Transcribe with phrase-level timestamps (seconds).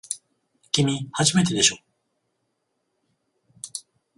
[0.71, 1.77] きみ、初めてでしょ。